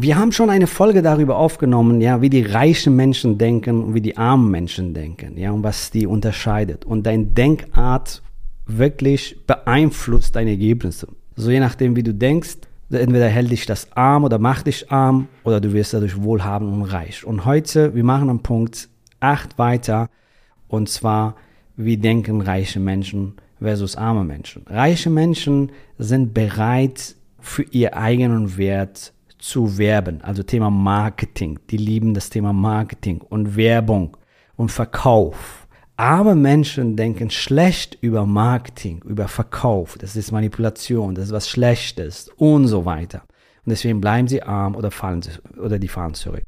Wir 0.00 0.16
haben 0.16 0.30
schon 0.30 0.48
eine 0.48 0.68
Folge 0.68 1.02
darüber 1.02 1.38
aufgenommen, 1.38 2.00
ja, 2.00 2.22
wie 2.22 2.30
die 2.30 2.42
reichen 2.42 2.94
Menschen 2.94 3.36
denken 3.36 3.82
und 3.82 3.94
wie 3.94 4.00
die 4.00 4.16
armen 4.16 4.48
Menschen 4.48 4.94
denken, 4.94 5.36
ja, 5.36 5.50
und 5.50 5.64
was 5.64 5.90
die 5.90 6.06
unterscheidet. 6.06 6.84
Und 6.84 7.04
dein 7.04 7.34
Denkart 7.34 8.22
wirklich 8.64 9.44
beeinflusst 9.44 10.36
deine 10.36 10.50
Ergebnisse. 10.50 11.08
So 11.34 11.50
je 11.50 11.58
nachdem, 11.58 11.96
wie 11.96 12.04
du 12.04 12.14
denkst, 12.14 12.58
entweder 12.92 13.26
hält 13.26 13.50
dich 13.50 13.66
das 13.66 13.90
arm 13.96 14.22
oder 14.22 14.38
macht 14.38 14.68
dich 14.68 14.88
arm 14.92 15.26
oder 15.42 15.60
du 15.60 15.72
wirst 15.72 15.94
dadurch 15.94 16.22
wohlhabend 16.22 16.72
und 16.72 16.84
reich. 16.84 17.24
Und 17.24 17.44
heute, 17.44 17.96
wir 17.96 18.04
machen 18.04 18.30
am 18.30 18.38
Punkt 18.38 18.88
8 19.18 19.58
weiter 19.58 20.10
und 20.68 20.88
zwar, 20.88 21.34
wie 21.76 21.96
denken 21.96 22.40
reiche 22.40 22.78
Menschen 22.78 23.34
versus 23.58 23.96
arme 23.96 24.22
Menschen. 24.22 24.62
Reiche 24.68 25.10
Menschen 25.10 25.72
sind 25.98 26.34
bereit, 26.34 27.16
für 27.40 27.62
ihr 27.62 27.96
eigenen 27.96 28.56
Wert 28.56 29.12
zu 29.38 29.78
werben, 29.78 30.20
also 30.22 30.42
Thema 30.42 30.70
Marketing. 30.70 31.58
Die 31.70 31.76
lieben 31.76 32.14
das 32.14 32.30
Thema 32.30 32.52
Marketing 32.52 33.20
und 33.20 33.56
Werbung 33.56 34.16
und 34.56 34.70
Verkauf. 34.70 35.66
Arme 35.96 36.36
Menschen 36.36 36.96
denken 36.96 37.30
schlecht 37.30 37.98
über 38.00 38.24
Marketing, 38.24 39.02
über 39.04 39.26
Verkauf. 39.26 39.98
Das 39.98 40.14
ist 40.14 40.30
Manipulation, 40.30 41.14
das 41.14 41.26
ist 41.26 41.32
was 41.32 41.48
Schlechtes 41.48 42.30
und 42.36 42.68
so 42.68 42.84
weiter. 42.84 43.22
Und 43.64 43.70
deswegen 43.70 44.00
bleiben 44.00 44.28
sie 44.28 44.42
arm 44.42 44.76
oder 44.76 44.90
fallen 44.90 45.22
sie, 45.22 45.30
oder 45.58 45.78
die 45.78 45.88
fahren 45.88 46.14
zurück. 46.14 46.44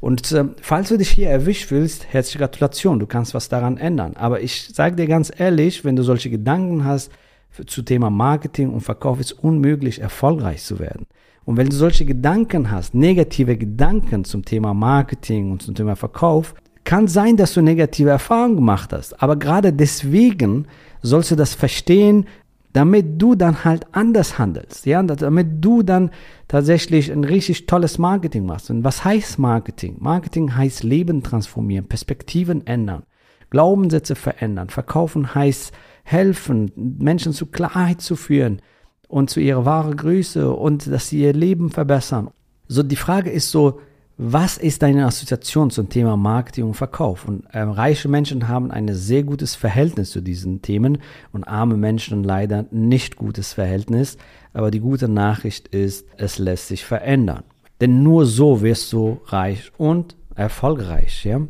Und 0.00 0.30
äh, 0.32 0.44
falls 0.60 0.88
du 0.88 0.98
dich 0.98 1.10
hier 1.10 1.30
erwischt 1.30 1.66
fühlst, 1.66 2.12
herzliche 2.12 2.38
Gratulation, 2.38 2.98
du 2.98 3.06
kannst 3.06 3.34
was 3.34 3.48
daran 3.48 3.78
ändern. 3.78 4.14
Aber 4.16 4.40
ich 4.40 4.68
sage 4.68 4.96
dir 4.96 5.06
ganz 5.06 5.32
ehrlich, 5.36 5.84
wenn 5.84 5.96
du 5.96 6.02
solche 6.02 6.30
Gedanken 6.30 6.84
hast 6.84 7.10
für, 7.50 7.66
zu 7.66 7.82
Thema 7.82 8.10
Marketing 8.10 8.70
und 8.70 8.80
Verkauf, 8.80 9.20
ist 9.20 9.32
unmöglich 9.32 10.00
erfolgreich 10.00 10.62
zu 10.62 10.78
werden. 10.78 11.06
Und 11.46 11.56
wenn 11.56 11.68
du 11.68 11.76
solche 11.76 12.04
Gedanken 12.04 12.70
hast, 12.72 12.92
negative 12.94 13.56
Gedanken 13.56 14.24
zum 14.24 14.44
Thema 14.44 14.74
Marketing 14.74 15.52
und 15.52 15.62
zum 15.62 15.76
Thema 15.76 15.94
Verkauf, 15.94 16.54
kann 16.82 17.06
sein, 17.06 17.36
dass 17.36 17.54
du 17.54 17.62
negative 17.62 18.10
Erfahrungen 18.10 18.56
gemacht 18.56 18.92
hast. 18.92 19.22
Aber 19.22 19.36
gerade 19.36 19.72
deswegen 19.72 20.66
sollst 21.02 21.30
du 21.30 21.36
das 21.36 21.54
verstehen, 21.54 22.26
damit 22.72 23.22
du 23.22 23.36
dann 23.36 23.64
halt 23.64 23.86
anders 23.92 24.38
handelst, 24.38 24.86
ja, 24.86 25.02
damit 25.02 25.64
du 25.64 25.82
dann 25.82 26.10
tatsächlich 26.48 27.10
ein 27.10 27.24
richtig 27.24 27.66
tolles 27.66 27.96
Marketing 27.96 28.44
machst. 28.44 28.68
Und 28.68 28.84
was 28.84 29.04
heißt 29.04 29.38
Marketing? 29.38 29.96
Marketing 30.00 30.54
heißt 30.54 30.82
Leben 30.82 31.22
transformieren, 31.22 31.86
Perspektiven 31.86 32.66
ändern, 32.66 33.04
Glaubenssätze 33.50 34.16
verändern. 34.16 34.68
Verkaufen 34.68 35.34
heißt 35.34 35.72
helfen, 36.02 36.72
Menschen 36.76 37.32
zu 37.32 37.46
Klarheit 37.46 38.00
zu 38.00 38.16
führen, 38.16 38.60
und 39.08 39.30
zu 39.30 39.40
ihrer 39.40 39.64
wahren 39.64 39.96
Größe 39.96 40.50
und 40.50 40.90
dass 40.90 41.08
sie 41.08 41.22
ihr 41.22 41.32
Leben 41.32 41.70
verbessern. 41.70 42.30
So, 42.68 42.82
die 42.82 42.96
Frage 42.96 43.30
ist 43.30 43.50
so, 43.50 43.80
was 44.18 44.56
ist 44.56 44.82
deine 44.82 45.04
Assoziation 45.04 45.70
zum 45.70 45.90
Thema 45.90 46.16
Marketing 46.16 46.64
und 46.64 46.74
Verkauf? 46.74 47.28
Und 47.28 47.44
äh, 47.52 47.60
reiche 47.60 48.08
Menschen 48.08 48.48
haben 48.48 48.70
ein 48.70 48.88
sehr 48.94 49.22
gutes 49.22 49.54
Verhältnis 49.54 50.10
zu 50.10 50.22
diesen 50.22 50.62
Themen 50.62 50.98
und 51.32 51.44
arme 51.44 51.76
Menschen 51.76 52.24
leider 52.24 52.64
nicht 52.70 53.16
gutes 53.16 53.52
Verhältnis. 53.52 54.16
Aber 54.54 54.70
die 54.70 54.80
gute 54.80 55.08
Nachricht 55.08 55.68
ist, 55.68 56.06
es 56.16 56.38
lässt 56.38 56.68
sich 56.68 56.84
verändern. 56.84 57.42
Denn 57.82 58.02
nur 58.02 58.24
so 58.24 58.62
wirst 58.62 58.90
du 58.94 59.20
reich 59.26 59.70
und 59.76 60.16
erfolgreich. 60.34 61.24
Ja? 61.26 61.42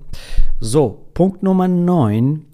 So, 0.58 1.06
Punkt 1.14 1.44
Nummer 1.44 1.68
9, 1.68 2.44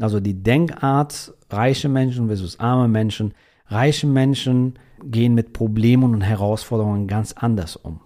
also 0.00 0.20
die 0.20 0.34
Denkart 0.34 1.32
reiche 1.48 1.88
Menschen 1.88 2.26
versus 2.26 2.60
arme 2.60 2.88
Menschen 2.88 3.32
Reiche 3.70 4.06
Menschen 4.06 4.74
gehen 5.04 5.34
mit 5.34 5.52
Problemen 5.52 6.12
und 6.14 6.22
Herausforderungen 6.22 7.06
ganz 7.06 7.32
anders 7.32 7.76
um. 7.76 8.00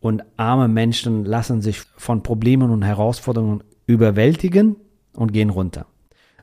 Und 0.00 0.22
arme 0.36 0.68
Menschen 0.68 1.24
lassen 1.24 1.60
sich 1.60 1.80
von 1.96 2.22
Problemen 2.22 2.70
und 2.70 2.82
Herausforderungen 2.82 3.62
überwältigen 3.86 4.76
und 5.12 5.32
gehen 5.32 5.50
runter. 5.50 5.86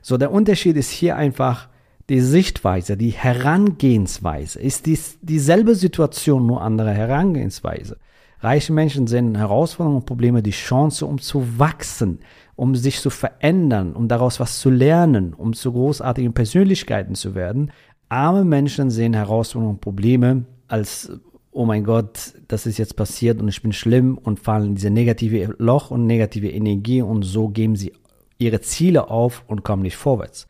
So, 0.02 0.16
der 0.16 0.30
Unterschied 0.30 0.76
ist 0.76 0.90
hier 0.90 1.16
einfach 1.16 1.68
die 2.08 2.20
Sichtweise, 2.20 2.96
die 2.96 3.10
Herangehensweise. 3.10 4.60
Ist 4.60 4.86
dies 4.86 5.18
dieselbe 5.22 5.74
Situation, 5.74 6.46
nur 6.46 6.62
andere 6.62 6.92
Herangehensweise. 6.92 7.98
Reiche 8.40 8.72
Menschen 8.72 9.08
sehen 9.08 9.34
Herausforderungen 9.34 9.98
und 9.98 10.06
Probleme 10.06 10.42
die 10.42 10.52
Chance, 10.52 11.04
um 11.06 11.20
zu 11.20 11.58
wachsen, 11.58 12.20
um 12.54 12.76
sich 12.76 13.00
zu 13.00 13.10
verändern, 13.10 13.94
um 13.94 14.06
daraus 14.06 14.38
was 14.38 14.60
zu 14.60 14.70
lernen, 14.70 15.34
um 15.34 15.54
zu 15.54 15.72
großartigen 15.72 16.34
Persönlichkeiten 16.34 17.16
zu 17.16 17.34
werden. 17.34 17.72
Arme 18.08 18.44
Menschen 18.44 18.90
sehen 18.90 19.14
Herausforderungen 19.14 19.76
und 19.76 19.80
Probleme 19.80 20.44
als, 20.66 21.12
oh 21.50 21.64
mein 21.64 21.84
Gott, 21.84 22.34
das 22.48 22.66
ist 22.66 22.78
jetzt 22.78 22.96
passiert 22.96 23.40
und 23.40 23.48
ich 23.48 23.62
bin 23.62 23.72
schlimm 23.72 24.18
und 24.18 24.40
fallen 24.40 24.68
in 24.68 24.74
diese 24.76 24.90
negative 24.90 25.54
Loch 25.58 25.90
und 25.90 26.06
negative 26.06 26.50
Energie 26.50 27.02
und 27.02 27.22
so 27.22 27.48
geben 27.48 27.76
sie 27.76 27.92
ihre 28.38 28.60
Ziele 28.60 29.10
auf 29.10 29.44
und 29.46 29.64
kommen 29.64 29.82
nicht 29.82 29.96
vorwärts. 29.96 30.46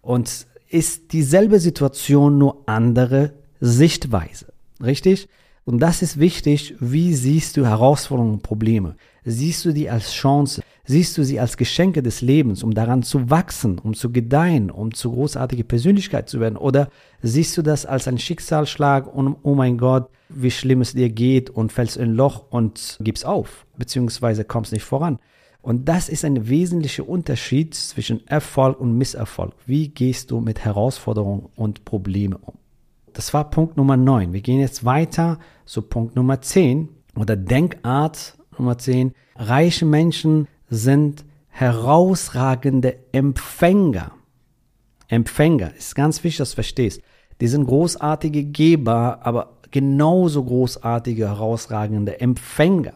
Und 0.00 0.46
ist 0.68 1.12
dieselbe 1.12 1.60
Situation 1.60 2.38
nur 2.38 2.62
andere 2.66 3.34
Sichtweise. 3.60 4.52
Richtig? 4.82 5.28
Und 5.66 5.80
das 5.80 6.00
ist 6.00 6.20
wichtig. 6.20 6.76
Wie 6.78 7.12
siehst 7.12 7.56
du 7.56 7.66
Herausforderungen 7.66 8.34
und 8.34 8.42
Probleme? 8.44 8.94
Siehst 9.24 9.64
du 9.64 9.72
die 9.72 9.90
als 9.90 10.12
Chance? 10.12 10.62
Siehst 10.84 11.18
du 11.18 11.24
sie 11.24 11.40
als 11.40 11.56
Geschenke 11.56 12.04
des 12.04 12.20
Lebens, 12.20 12.62
um 12.62 12.72
daran 12.72 13.02
zu 13.02 13.30
wachsen, 13.30 13.80
um 13.80 13.92
zu 13.92 14.12
gedeihen, 14.12 14.70
um 14.70 14.94
zu 14.94 15.10
großartige 15.10 15.64
Persönlichkeit 15.64 16.28
zu 16.28 16.38
werden? 16.38 16.56
Oder 16.56 16.88
siehst 17.20 17.58
du 17.58 17.62
das 17.62 17.84
als 17.84 18.06
ein 18.06 18.18
Schicksalsschlag 18.18 19.12
und 19.12 19.38
oh 19.42 19.56
mein 19.56 19.76
Gott, 19.76 20.08
wie 20.28 20.52
schlimm 20.52 20.82
es 20.82 20.92
dir 20.92 21.10
geht 21.10 21.50
und 21.50 21.72
fällst 21.72 21.96
in 21.96 22.10
ein 22.10 22.14
Loch 22.14 22.44
und 22.48 22.98
gibst 23.00 23.26
auf, 23.26 23.66
beziehungsweise 23.76 24.44
kommst 24.44 24.70
nicht 24.72 24.84
voran? 24.84 25.18
Und 25.62 25.88
das 25.88 26.08
ist 26.08 26.24
ein 26.24 26.48
wesentlicher 26.48 27.08
Unterschied 27.08 27.74
zwischen 27.74 28.24
Erfolg 28.28 28.78
und 28.78 28.96
Misserfolg. 28.96 29.52
Wie 29.66 29.88
gehst 29.88 30.30
du 30.30 30.38
mit 30.38 30.60
Herausforderungen 30.60 31.48
und 31.56 31.84
Problemen 31.84 32.34
um? 32.34 32.54
Das 33.16 33.32
war 33.32 33.48
Punkt 33.48 33.78
Nummer 33.78 33.96
9. 33.96 34.34
Wir 34.34 34.42
gehen 34.42 34.60
jetzt 34.60 34.84
weiter 34.84 35.38
zu 35.64 35.80
Punkt 35.80 36.16
Nummer 36.16 36.42
10 36.42 36.90
oder 37.18 37.34
Denkart 37.34 38.36
Nummer 38.58 38.76
10. 38.76 39.14
Reiche 39.36 39.86
Menschen 39.86 40.48
sind 40.68 41.24
herausragende 41.48 42.98
Empfänger. 43.12 44.12
Empfänger 45.08 45.74
ist 45.78 45.94
ganz 45.94 46.24
wichtig, 46.24 46.36
dass 46.36 46.50
du 46.50 46.56
verstehst. 46.56 47.00
Die 47.40 47.48
sind 47.48 47.64
großartige 47.64 48.44
Geber, 48.44 49.20
aber 49.22 49.60
genauso 49.70 50.44
großartige, 50.44 51.26
herausragende 51.26 52.20
Empfänger. 52.20 52.92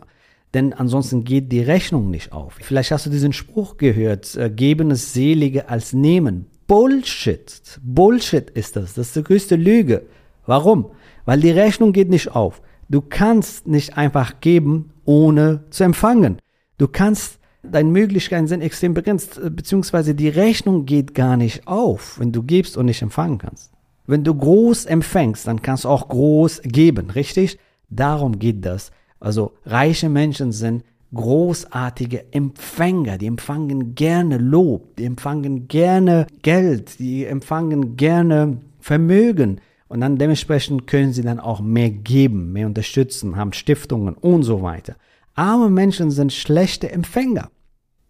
Denn 0.53 0.75
ansonsten 0.75 1.25
geht 1.25 1.51
die 1.51 1.63
Rechnung 1.63 2.11
nicht 2.11 2.33
auf. 2.33 2.59
Vielleicht 2.61 2.91
hast 2.91 3.07
du 3.07 3.11
diesen 3.11 3.33
Spruch 3.33 3.79
gehört, 3.79 4.37
äh, 4.37 4.51
geben 4.51 4.91
es 4.91 5.15
selige 5.15 5.71
als 5.71 5.95
nehmen. 5.95 6.45
Bullshit. 6.71 7.81
Bullshit 7.83 8.49
ist 8.49 8.77
das. 8.77 8.95
Das 8.95 9.09
ist 9.09 9.17
die 9.17 9.25
größte 9.25 9.57
Lüge. 9.57 10.07
Warum? 10.47 10.93
Weil 11.25 11.41
die 11.41 11.51
Rechnung 11.51 11.93
geht 11.93 12.09
nicht 12.09 12.37
auf. 12.37 12.63
Du 12.89 13.01
kannst 13.01 13.67
nicht 13.67 13.97
einfach 13.97 14.39
geben, 14.39 14.93
ohne 15.05 15.65
zu 15.71 15.83
empfangen. 15.83 16.39
Du 16.79 16.87
kannst, 16.87 17.41
deine 17.65 17.91
Möglichkeiten 17.91 18.47
sind 18.47 18.61
extrem 18.61 18.95
begrenzt, 18.95 19.41
beziehungsweise 19.51 20.15
die 20.15 20.29
Rechnung 20.29 20.87
geht 20.87 21.13
gar 21.13 21.37
nicht 21.37 21.67
auf, 21.67 22.21
wenn 22.21 22.31
du 22.31 22.45
gibst 22.45 22.77
und 22.77 22.87
nicht 22.87 23.03
empfangen 23.03 23.39
kannst. 23.39 23.73
Wenn 24.07 24.23
du 24.23 24.33
groß 24.33 24.87
empfängst, 24.87 25.49
dann 25.49 25.63
kannst 25.63 25.83
du 25.83 25.89
auch 25.89 26.07
groß 26.07 26.61
geben, 26.63 27.11
richtig? 27.11 27.59
Darum 27.89 28.39
geht 28.39 28.65
das. 28.65 28.93
Also 29.19 29.55
reiche 29.67 30.09
Menschen 30.09 30.53
sind 30.53 30.85
großartige 31.15 32.33
Empfänger, 32.33 33.19
die 33.19 33.27
empfangen 33.27 33.95
gerne 33.95 34.39
Lob, 34.39 34.97
die 34.97 35.05
empfangen 35.05 35.69
gerne 35.69 36.27
Geld, 36.43 36.99
die 36.99 37.25
empfangen 37.25 37.97
gerne 37.97 38.59
Vermögen. 38.81 39.61
Und 39.89 40.01
dann 40.01 40.19
dementsprechend 40.19 40.87
können 40.87 41.13
sie 41.13 41.23
dann 41.23 41.41
auch 41.41 41.61
mehr 41.61 41.91
geben, 41.91 42.53
mehr 42.53 42.67
unterstützen, 42.67 43.37
haben 43.37 43.53
Stiftungen 43.53 44.15
und 44.15 44.45
so 44.45 44.63
weiter. 44.63 44.95
Arme 45.35 45.69
Menschen 45.69 46.11
sind 46.11 46.33
schlechte 46.33 46.91
Empfänger. 46.93 47.51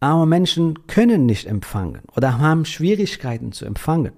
Arme 0.01 0.27
Menschen 0.27 0.87
können 0.87 1.27
nicht 1.27 1.47
empfangen 1.47 2.03
oder 2.17 2.39
haben 2.39 2.65
Schwierigkeiten 2.65 3.53
zu 3.53 3.65
empfangen. 3.65 4.13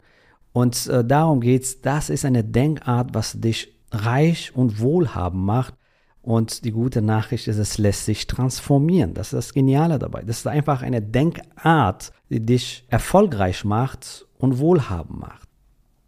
Und 0.52 0.86
äh, 0.86 1.04
darum 1.04 1.40
geht's. 1.40 1.80
Das 1.80 2.10
ist 2.10 2.24
eine 2.24 2.44
Denkart, 2.44 3.14
was 3.14 3.40
dich 3.40 3.72
reich 3.90 4.52
und 4.54 4.80
wohlhabend 4.80 5.44
macht. 5.44 5.74
Und 6.22 6.64
die 6.64 6.70
gute 6.70 7.02
Nachricht 7.02 7.48
ist, 7.48 7.58
es 7.58 7.78
lässt 7.78 8.06
sich 8.06 8.28
transformieren. 8.28 9.12
Das 9.12 9.28
ist 9.28 9.32
das 9.32 9.52
Geniale 9.52 9.98
dabei. 9.98 10.22
Das 10.22 10.38
ist 10.38 10.46
einfach 10.46 10.82
eine 10.82 11.02
Denkart, 11.02 12.12
die 12.30 12.40
dich 12.40 12.84
erfolgreich 12.88 13.64
macht 13.64 14.26
und 14.38 14.58
wohlhabend 14.58 15.18
macht. 15.18 15.48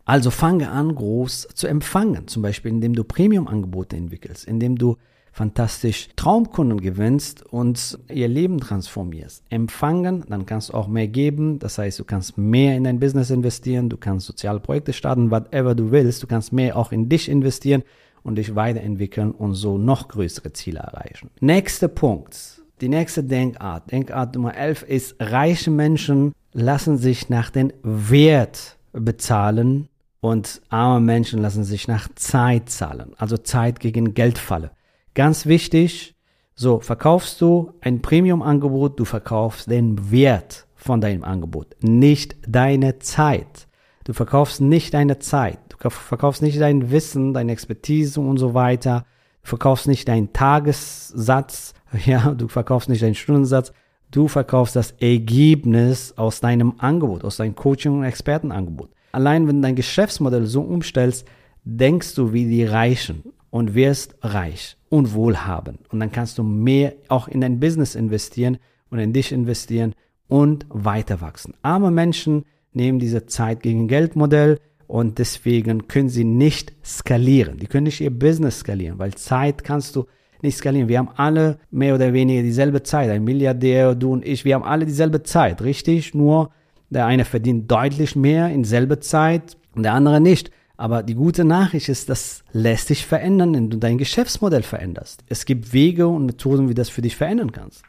Also 0.05 0.31
fange 0.31 0.71
an, 0.71 0.95
groß 0.95 1.49
zu 1.55 1.67
empfangen. 1.67 2.29
Zum 2.29 2.43
Beispiel, 2.43 2.71
indem 2.71 2.95
du 2.95 3.03
Premium-Angebote 3.03 3.97
entwickelst, 3.97 4.45
indem 4.45 4.77
du 4.77 4.97
fantastisch 5.33 6.11
Traumkunden 6.15 6.81
gewinnst 6.81 7.43
und 7.43 7.99
ihr 8.09 8.29
Leben 8.29 8.61
transformierst. 8.61 9.43
Empfangen, 9.51 10.25
dann 10.29 10.47
kannst 10.47 10.69
du 10.69 10.75
auch 10.75 10.87
mehr 10.87 11.09
geben. 11.09 11.59
Das 11.59 11.79
heißt, 11.79 11.99
du 11.99 12.05
kannst 12.05 12.39
mehr 12.39 12.77
in 12.77 12.85
dein 12.85 13.01
Business 13.01 13.31
investieren, 13.31 13.89
du 13.89 13.97
kannst 13.97 14.27
soziale 14.27 14.61
Projekte 14.61 14.93
starten, 14.93 15.33
whatever 15.33 15.75
du 15.75 15.91
willst. 15.91 16.23
Du 16.23 16.29
kannst 16.29 16.53
mehr 16.53 16.77
auch 16.77 16.93
in 16.93 17.09
dich 17.09 17.29
investieren 17.29 17.83
und 18.25 18.37
dich 18.37 18.57
weiterentwickeln 18.57 19.31
und 19.31 19.55
so 19.55 19.79
noch 19.79 20.09
größere 20.09 20.53
Ziele 20.53 20.81
erreichen. 20.81 21.31
Nächster 21.41 21.89
Punkt. 21.89 22.63
Die 22.81 22.89
nächste 22.89 23.23
Denkart, 23.23 23.93
Denkart 23.93 24.35
Nummer 24.35 24.57
11 24.57 24.83
ist, 24.83 25.17
reiche 25.21 25.71
Menschen 25.71 26.33
lassen 26.53 26.99
sich 26.99 27.29
nach 27.29 27.51
den 27.51 27.73
Wert 27.83 28.77
bezahlen 28.93 29.89
und 30.21 30.61
arme 30.71 31.01
Menschen 31.01 31.41
lassen 31.41 31.65
sich 31.65 31.87
nach 31.87 32.09
Zeit 32.17 32.71
zahlen. 32.71 33.13
Also 33.17 33.37
Zeit 33.37 33.79
gegen 33.79 34.15
Geldfalle. 34.15 34.73
Ganz 35.15 35.47
wichtig, 35.47 36.15
so 36.57 36.81
verkaufst 36.81 37.41
du 37.41 37.73
ein 37.81 38.01
Premium-Angebot, 38.01 38.99
du 38.99 39.05
verkaufst 39.05 39.71
den 39.71 40.11
Wert 40.11 40.67
von 40.75 41.01
deinem 41.01 41.25
Angebot, 41.25 41.77
nicht 41.81 42.37
deine 42.47 42.99
Zeit. 42.99 43.69
Du 44.05 44.13
verkaufst 44.13 44.61
nicht 44.61 44.95
deine 44.95 45.19
Zeit, 45.19 45.59
verkaufst 45.91 46.43
nicht 46.43 46.61
dein 46.61 46.91
Wissen, 46.91 47.35
deine 47.35 47.53
Expertise 47.53 48.21
und 48.21 48.39
so 48.39 48.55
weiter. 48.55 49.05
Du 49.43 49.49
verkaufst 49.51 49.87
nicht 49.87 50.09
deinen 50.09 50.33
Tagessatz, 50.33 51.75
ja, 52.07 52.33
du 52.33 52.49
verkaufst 52.49 52.89
nicht 52.89 53.03
deinen 53.03 53.15
Stundensatz, 53.15 53.73
du 54.11 54.29
verkaufst 54.29 54.77
das 54.77 54.93
Ergebnis 54.93 56.15
aus 56.17 56.41
deinem 56.41 56.75
Angebot, 56.79 57.25
aus 57.25 57.37
deinem 57.37 57.55
Coaching- 57.55 57.99
und 57.99 58.05
Expertenangebot. 58.05 58.91
Allein 59.13 59.47
wenn 59.47 59.57
du 59.57 59.63
dein 59.63 59.77
Geschäftsmodell 59.77 60.47
so 60.47 60.63
umstellst, 60.63 61.27
denkst 61.65 62.15
du 62.15 62.33
wie 62.33 62.47
die 62.47 62.65
Reichen 62.65 63.23
und 63.51 63.75
wirst 63.75 64.17
reich 64.23 64.77
und 64.89 65.15
wohlhabend. 65.15 65.81
Und 65.91 66.01
dann 66.01 66.13
kannst 66.13 66.39
du 66.39 66.43
mehr 66.43 66.95
auch 67.09 67.29
in 67.29 67.41
dein 67.41 67.61
Business 67.61 67.95
investieren 67.95 68.59
und 68.91 68.99
in 68.99 69.13
dich 69.13 69.33
investieren 69.33 69.95
und 70.29 70.67
weiter 70.69 71.21
wachsen. 71.21 71.55
Arme 71.63 71.91
Menschen 71.91 72.45
nehmen 72.73 72.99
diese 72.99 73.27
Zeit 73.27 73.63
gegen 73.63 73.89
Geldmodell 73.89 74.59
und 74.87 75.19
deswegen 75.19 75.89
können 75.89 76.09
sie 76.09 76.25
nicht 76.25 76.73
skalieren. 76.85 77.59
Die 77.59 77.67
können 77.67 77.85
nicht 77.85 78.01
ihr 78.01 78.11
Business 78.11 78.61
skalieren, 78.61 78.99
weil 78.99 79.15
Zeit 79.15 79.65
kannst 79.65 79.97
du 79.97 80.07
nicht 80.43 80.57
skalieren. 80.57 80.89
Wir 80.89 80.99
haben 80.99 81.11
alle 81.17 81.59
mehr 81.71 81.95
oder 81.95 82.13
weniger 82.13 82.43
dieselbe 82.43 82.83
Zeit. 82.83 83.11
Ein 83.11 83.25
Milliardär, 83.25 83.95
du 83.95 84.13
und 84.13 84.25
ich, 84.25 84.45
wir 84.45 84.55
haben 84.55 84.65
alle 84.65 84.87
dieselbe 84.87 85.23
Zeit, 85.23 85.63
richtig? 85.63 86.15
Nur 86.15 86.51
der 86.91 87.07
eine 87.07 87.25
verdient 87.25 87.71
deutlich 87.71 88.15
mehr 88.15 88.51
in 88.51 88.65
selbe 88.65 89.01
Zeit 89.01 89.57
und 89.75 89.83
der 89.83 89.95
andere 89.95 90.21
nicht. 90.21 90.51
Aber 90.77 91.03
die 91.03 91.15
gute 91.15 91.45
Nachricht 91.45 91.89
ist, 91.89 92.09
das 92.09 92.43
lässt 92.53 92.89
sich 92.89 93.07
verändern, 93.07 93.55
wenn 93.55 93.71
du 93.71 93.79
dein 93.79 93.99
Geschäftsmodell 93.99 94.63
veränderst. 94.63 95.25
Es 95.29 95.45
gibt 95.45 95.73
Wege 95.73 96.09
und 96.09 96.27
Methoden, 96.27 96.69
wie 96.69 96.75
das 96.75 96.89
für 96.89 97.03
dich 97.03 97.17
verändern 97.17 97.53
kannst. 97.53 97.83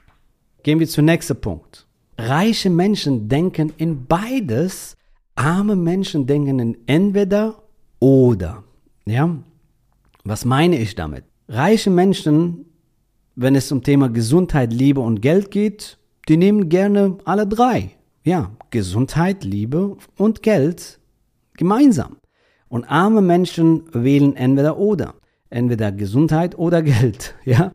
Gehen 0.64 0.80
wir 0.80 0.88
zum 0.88 1.06
nächsten 1.06 1.40
Punkt. 1.40 1.88
Reiche 2.18 2.70
Menschen 2.70 3.28
denken 3.28 3.74
in 3.78 4.06
beides, 4.06 4.96
arme 5.36 5.76
Menschen 5.76 6.26
denken 6.26 6.60
in 6.60 6.78
entweder 6.88 7.64
oder. 8.00 8.64
Ja? 9.06 9.38
Was 10.24 10.46
meine 10.46 10.80
ich 10.80 10.96
damit? 10.96 11.26
Reiche 11.48 11.90
Menschen, 11.90 12.66
wenn 13.36 13.56
es 13.56 13.72
um 13.72 13.84
Thema 13.84 14.10
Gesundheit, 14.10 14.74
Liebe 14.74 15.02
und 15.02 15.22
Geld 15.22 15.52
geht, 15.52 16.00
die 16.28 16.38
nehmen 16.38 16.70
gerne 16.70 17.18
alle 17.26 17.46
drei. 17.46 17.92
Ja, 18.24 18.52
Gesundheit, 18.72 19.44
Liebe 19.44 19.98
und 20.18 20.42
Geld 20.42 21.00
gemeinsam. 21.54 22.18
Und 22.68 22.86
arme 22.86 23.22
Menschen 23.22 23.84
wählen 23.94 24.36
entweder 24.36 24.78
oder. 24.78 25.14
Entweder 25.52 25.92
Gesundheit 25.92 26.58
oder 26.58 26.82
Geld. 26.82 27.36
Ja? 27.46 27.72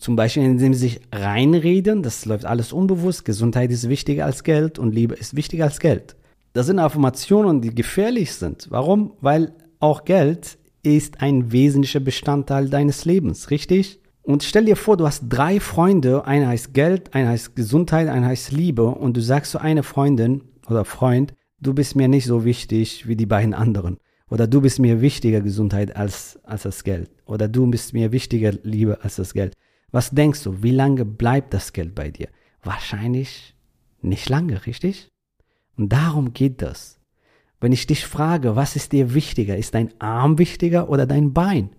Zum 0.00 0.16
Beispiel, 0.16 0.42
indem 0.42 0.74
sie 0.74 0.80
sich 0.80 1.00
reinreden, 1.12 2.02
das 2.02 2.26
läuft 2.26 2.44
alles 2.44 2.72
unbewusst. 2.72 3.24
Gesundheit 3.24 3.70
ist 3.70 3.88
wichtiger 3.88 4.26
als 4.26 4.42
Geld 4.42 4.78
und 4.80 4.92
Liebe 4.92 5.14
ist 5.14 5.36
wichtiger 5.36 5.64
als 5.64 5.78
Geld. 5.78 6.16
Das 6.56 6.64
sind 6.64 6.78
Affirmationen, 6.78 7.60
die 7.60 7.74
gefährlich 7.74 8.32
sind. 8.32 8.68
Warum? 8.70 9.12
Weil 9.20 9.52
auch 9.78 10.06
Geld 10.06 10.56
ist 10.82 11.20
ein 11.20 11.52
wesentlicher 11.52 12.00
Bestandteil 12.00 12.70
deines 12.70 13.04
Lebens, 13.04 13.50
richtig? 13.50 14.00
Und 14.22 14.42
stell 14.42 14.64
dir 14.64 14.76
vor, 14.76 14.96
du 14.96 15.04
hast 15.04 15.24
drei 15.28 15.60
Freunde, 15.60 16.24
einer 16.24 16.48
heißt 16.48 16.72
Geld, 16.72 17.12
einer 17.12 17.28
heißt 17.28 17.56
Gesundheit, 17.56 18.08
einer 18.08 18.28
heißt 18.28 18.52
Liebe 18.52 18.86
und 18.86 19.18
du 19.18 19.20
sagst 19.20 19.52
zu 19.52 19.58
einer 19.58 19.82
Freundin 19.82 20.44
oder 20.66 20.86
Freund, 20.86 21.34
du 21.60 21.74
bist 21.74 21.94
mir 21.94 22.08
nicht 22.08 22.24
so 22.24 22.46
wichtig 22.46 23.06
wie 23.06 23.16
die 23.16 23.26
beiden 23.26 23.52
anderen. 23.52 23.98
Oder 24.30 24.46
du 24.46 24.62
bist 24.62 24.78
mir 24.78 25.02
wichtiger 25.02 25.42
Gesundheit 25.42 25.94
als, 25.94 26.40
als 26.42 26.62
das 26.62 26.84
Geld. 26.84 27.10
Oder 27.26 27.48
du 27.48 27.66
bist 27.66 27.92
mir 27.92 28.12
wichtiger 28.12 28.52
Liebe 28.62 29.00
als 29.02 29.16
das 29.16 29.34
Geld. 29.34 29.52
Was 29.90 30.08
denkst 30.08 30.42
du, 30.42 30.62
wie 30.62 30.72
lange 30.72 31.04
bleibt 31.04 31.52
das 31.52 31.74
Geld 31.74 31.94
bei 31.94 32.10
dir? 32.10 32.28
Wahrscheinlich 32.62 33.54
nicht 34.00 34.30
lange, 34.30 34.64
richtig? 34.64 35.10
Und 35.76 35.92
darum 35.92 36.32
geht 36.32 36.62
das. 36.62 36.98
Wenn 37.60 37.72
ich 37.72 37.86
dich 37.86 38.06
frage, 38.06 38.56
was 38.56 38.76
ist 38.76 38.92
dir 38.92 39.14
wichtiger? 39.14 39.56
Ist 39.56 39.74
dein 39.74 39.98
Arm 40.00 40.38
wichtiger 40.38 40.88
oder 40.88 41.06
dein 41.06 41.32
Bein? 41.32 41.70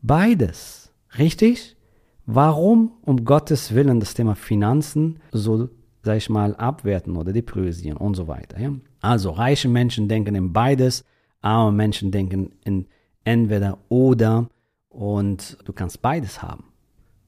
Beides, 0.00 0.92
richtig? 1.18 1.76
Warum 2.24 2.92
um 3.02 3.24
Gottes 3.24 3.74
Willen 3.74 4.00
das 4.00 4.14
Thema 4.14 4.34
Finanzen 4.34 5.20
so, 5.32 5.68
sag 6.02 6.16
ich 6.16 6.30
mal, 6.30 6.54
abwerten 6.56 7.16
oder 7.16 7.32
depriorisieren 7.32 7.98
und 7.98 8.14
so 8.14 8.28
weiter? 8.28 8.58
Ja? 8.58 8.72
Also 9.00 9.30
reiche 9.30 9.68
Menschen 9.68 10.08
denken 10.08 10.34
in 10.34 10.52
beides 10.52 11.04
Arme 11.42 11.72
Menschen 11.72 12.10
denken 12.10 12.52
in 12.64 12.86
entweder 13.24 13.78
oder 13.88 14.48
und 14.88 15.58
du 15.64 15.72
kannst 15.72 16.00
beides 16.00 16.42
haben. 16.42 16.64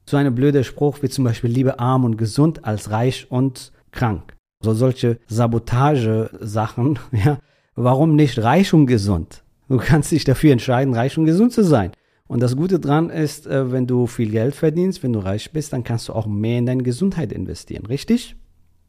So 0.05 0.17
ein 0.17 0.33
blöder 0.33 0.63
Spruch 0.63 1.01
wie 1.01 1.09
zum 1.09 1.25
Beispiel 1.25 1.49
lieber 1.51 1.79
arm 1.79 2.05
und 2.05 2.17
gesund 2.17 2.63
als 2.63 2.91
reich 2.91 3.29
und 3.29 3.71
krank. 3.91 4.34
So 4.65 4.73
solche 4.73 5.19
Sabotage-Sachen, 5.27 6.97
ja. 7.11 7.37
Warum 7.75 8.15
nicht 8.15 8.41
reich 8.41 8.73
und 8.73 8.87
gesund? 8.87 9.43
Du 9.69 9.77
kannst 9.77 10.11
dich 10.11 10.23
dafür 10.23 10.53
entscheiden, 10.53 10.93
reich 10.95 11.17
und 11.17 11.25
gesund 11.25 11.53
zu 11.53 11.63
sein. 11.63 11.91
Und 12.27 12.41
das 12.41 12.55
Gute 12.55 12.79
dran 12.79 13.11
ist, 13.11 13.45
äh, 13.45 13.71
wenn 13.71 13.85
du 13.85 14.07
viel 14.07 14.31
Geld 14.31 14.55
verdienst, 14.55 15.03
wenn 15.03 15.13
du 15.13 15.19
reich 15.19 15.51
bist, 15.51 15.71
dann 15.71 15.83
kannst 15.83 16.09
du 16.09 16.13
auch 16.13 16.25
mehr 16.25 16.57
in 16.57 16.65
deine 16.65 16.81
Gesundheit 16.81 17.31
investieren, 17.31 17.85
richtig? 17.85 18.35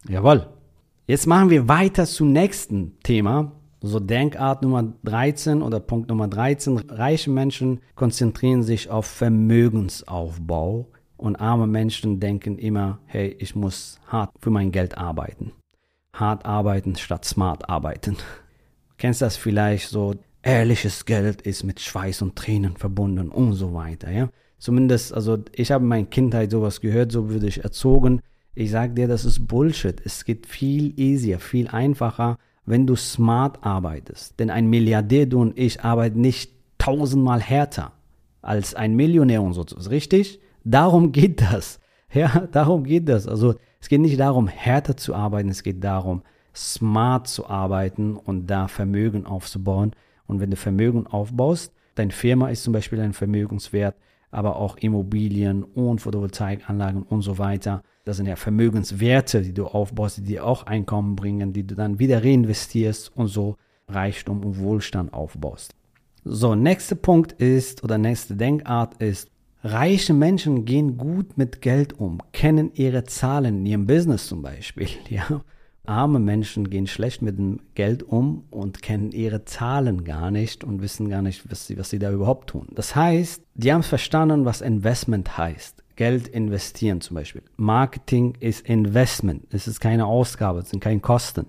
Jawohl. 0.09 0.47
Jetzt 1.07 1.27
machen 1.27 1.51
wir 1.51 1.69
weiter 1.69 2.07
zum 2.07 2.33
nächsten 2.33 2.99
Thema. 3.03 3.53
So 3.83 4.01
Denkart 4.01 4.63
Nummer 4.63 4.95
13 5.05 5.61
oder 5.61 5.79
Punkt 5.81 6.09
Nummer 6.09 6.29
13. 6.29 6.79
Reiche 6.89 7.31
Menschen 7.31 7.81
konzentrieren 7.95 8.63
sich 8.63 8.89
auf 8.89 9.05
Vermögensaufbau 9.05 10.87
und 11.19 11.37
arme 11.37 11.67
Menschen 11.67 12.21
denken 12.21 12.57
immer, 12.57 13.01
hey, 13.07 13.37
ich 13.39 13.55
muss 13.55 14.01
hart 14.07 14.31
für 14.41 14.51
mein 14.51 14.73
Geld 14.73 14.97
arbeiten. 14.97 15.53
Hart 16.19 16.45
arbeiten 16.45 16.97
statt 16.97 17.25
smart 17.25 17.69
arbeiten. 17.69 18.17
Kennst 18.99 19.23
das 19.23 19.37
vielleicht 19.37 19.89
so? 19.89 20.15
Ehrliches 20.43 21.05
Geld 21.07 21.43
ist 21.43 21.65
mit 21.65 21.81
Schweiß 21.81 22.23
und 22.23 22.37
Tränen 22.37 22.77
verbunden 22.77 23.31
und 23.31 23.55
so 23.55 23.75
weiter, 23.75 24.13
ja? 24.13 24.29
Zumindest, 24.59 25.13
also 25.13 25.39
ich 25.53 25.73
habe 25.73 25.83
in 25.83 25.89
meiner 25.89 26.07
Kindheit 26.07 26.53
sowas 26.53 26.81
gehört, 26.81 27.11
so 27.11 27.29
würde 27.29 27.49
ich 27.49 27.65
erzogen. 27.65 28.21
Ich 28.55 28.71
sage 28.71 28.95
dir, 28.95 29.09
das 29.09 29.25
ist 29.25 29.49
Bullshit. 29.49 30.01
Es 30.05 30.25
geht 30.25 30.47
viel 30.47 30.99
easier, 30.99 31.41
viel 31.41 31.69
einfacher, 31.69 32.39
wenn 32.65 32.87
du 32.87 32.97
smart 32.97 33.65
arbeitest. 33.65 34.39
Denn 34.39 34.51
ein 34.51 34.69
Milliardär, 34.71 35.27
du 35.27 35.41
und 35.41 35.59
ich, 35.59 35.83
arbeiten 35.83 36.21
nicht 36.21 36.53
tausendmal 36.79 37.41
härter 37.41 37.93
als 38.41 38.75
ein 38.75 38.95
Millionär 38.95 39.43
und 39.43 39.53
so. 39.53 39.63
Richtig? 39.91 40.41
Darum 40.65 41.13
geht 41.13 41.43
das. 41.43 41.81
Ja, 42.13 42.47
darum 42.53 42.85
geht 42.85 43.09
das. 43.09 43.27
Also 43.27 43.55
es 43.81 43.89
geht 43.89 44.01
nicht 44.01 44.19
darum, 44.19 44.49
härter 44.49 44.97
zu 44.97 45.15
arbeiten, 45.15 45.49
es 45.49 45.63
geht 45.63 45.83
darum, 45.85 46.23
smart 46.55 47.29
zu 47.29 47.49
arbeiten 47.49 48.17
und 48.17 48.47
da 48.47 48.69
Vermögen 48.69 49.27
aufzubauen. 49.27 49.93
Und 50.27 50.41
wenn 50.41 50.51
du 50.51 50.57
Vermögen 50.57 51.07
aufbaust, 51.07 51.73
deine 51.95 52.13
Firma 52.13 52.49
ist 52.49 52.65
zum 52.65 52.73
Beispiel 52.73 53.01
ein 53.01 53.13
Vermögenswert, 53.13 53.97
aber 54.31 54.57
auch 54.57 54.77
Immobilien 54.77 55.63
und 55.63 56.01
Photovoltaikanlagen 56.01 57.03
und 57.03 57.23
so 57.23 57.39
weiter. 57.39 57.83
Das 58.05 58.17
sind 58.17 58.27
ja 58.27 58.37
Vermögenswerte, 58.37 59.43
die 59.43 59.55
du 59.55 59.67
aufbaust, 59.67 60.19
die 60.19 60.23
dir 60.23 60.47
auch 60.47 60.65
Einkommen 60.65 61.17
bringen, 61.17 61.53
die 61.53 61.67
du 61.67 61.75
dann 61.75 61.99
wieder 61.99 62.23
reinvestierst 62.23 63.17
und 63.17 63.29
so 63.29 63.57
Reichtum 63.89 64.45
und 64.45 64.59
Wohlstand 64.59 65.13
aufbaust. 65.13 65.75
So, 66.25 66.55
nächster 66.55 66.97
Punkt 66.97 67.33
ist 67.33 67.85
oder 67.85 67.99
nächste 67.99 68.35
Denkart 68.35 69.01
ist, 69.01 69.31
reiche 69.73 70.15
Menschen 70.15 70.65
gehen 70.65 70.97
gut 70.97 71.37
mit 71.37 71.61
Geld 71.61 71.99
um, 71.99 72.21
kennen 72.33 72.71
ihre 72.75 73.05
Zahlen 73.05 73.59
in 73.59 73.67
ihrem 73.67 73.87
Business 73.87 74.27
zum 74.27 74.43
Beispiel, 74.43 74.89
ja. 75.09 75.43
Arme 75.87 76.19
Menschen 76.19 76.69
gehen 76.69 76.89
schlecht 76.89 77.23
mit 77.23 77.39
dem 77.39 77.61
Geld 77.75 78.03
um 78.03 78.45
und 78.51 78.83
kennen 78.83 79.13
ihre 79.13 79.45
Zahlen 79.45 80.03
gar 80.03 80.33
nicht 80.33 80.65
und 80.65 80.83
wissen 80.83 81.09
gar 81.09 81.23
nicht, 81.23 81.49
was 81.51 81.67
sie, 81.67 81.79
was 81.79 81.91
sie 81.91 82.01
da 82.01 82.11
überhaupt 82.11 82.51
tun. 82.51 82.67
Das 82.75 82.97
heißt, 82.97 83.43
die 83.55 83.73
haben 83.73 83.85
verstanden, 83.85 84.45
was 84.45 84.63
Investment 84.63 85.39
heißt. 85.39 85.85
Geld 85.95 86.29
investieren 86.29 87.01
zum 87.01 87.15
Beispiel. 87.15 87.43
Marketing 87.57 88.35
ist 88.41 88.69
Investment. 88.69 89.47
Es 89.53 89.67
ist 89.67 89.81
keine 89.81 90.07
Ausgabe, 90.07 90.59
es 90.61 90.71
sind 90.71 90.81
keine 90.81 91.01
Kosten, 91.01 91.47